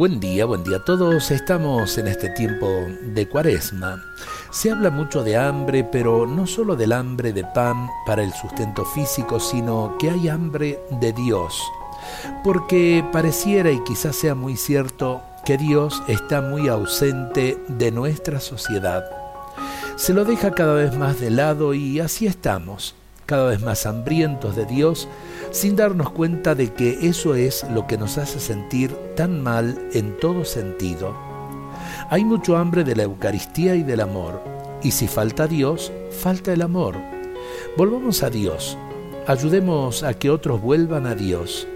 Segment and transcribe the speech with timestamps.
[0.00, 1.30] Buen día, buen día a todos.
[1.30, 2.66] Estamos en este tiempo
[3.02, 4.02] de cuaresma.
[4.50, 8.86] Se habla mucho de hambre, pero no solo del hambre de pan para el sustento
[8.86, 11.62] físico, sino que hay hambre de Dios.
[12.42, 19.04] Porque pareciera, y quizás sea muy cierto, que Dios está muy ausente de nuestra sociedad.
[19.96, 22.94] Se lo deja cada vez más de lado y así estamos,
[23.30, 25.06] cada vez más hambrientos de Dios,
[25.52, 30.16] sin darnos cuenta de que eso es lo que nos hace sentir tan mal en
[30.18, 31.14] todo sentido.
[32.10, 34.42] Hay mucho hambre de la Eucaristía y del amor,
[34.82, 36.96] y si falta Dios, falta el amor.
[37.76, 38.76] Volvamos a Dios,
[39.28, 41.68] ayudemos a que otros vuelvan a Dios.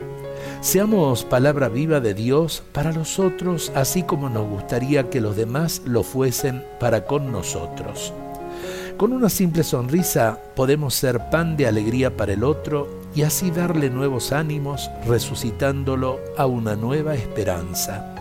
[0.61, 5.83] Seamos palabra viva de Dios para los otros, así como nos gustaría que los demás
[5.85, 8.13] lo fuesen para con nosotros.
[8.97, 13.91] Con una simple sonrisa podemos ser pan de alegría para el otro y así darle
[13.91, 18.15] nuevos ánimos, resucitándolo a una nueva esperanza.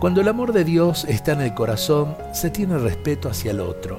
[0.00, 3.98] Cuando el amor de Dios está en el corazón, se tiene respeto hacia el otro.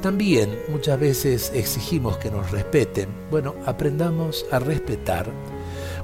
[0.00, 3.10] También muchas veces exigimos que nos respeten.
[3.30, 5.26] Bueno, aprendamos a respetar.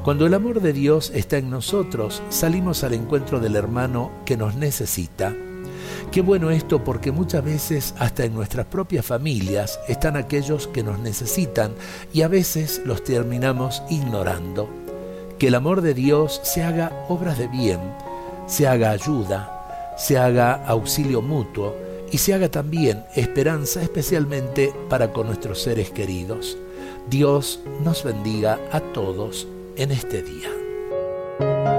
[0.04, 4.54] Cuando el amor de Dios está en nosotros, salimos al encuentro del hermano que nos
[4.54, 5.34] necesita
[6.10, 10.98] Qué bueno esto porque muchas veces hasta en nuestras propias familias están aquellos que nos
[10.98, 11.72] necesitan
[12.12, 14.68] y a veces los terminamos ignorando.
[15.38, 17.80] Que el amor de Dios se haga obras de bien,
[18.46, 21.74] se haga ayuda, se haga auxilio mutuo
[22.10, 26.56] y se haga también esperanza especialmente para con nuestros seres queridos.
[27.08, 31.75] Dios nos bendiga a todos en este día.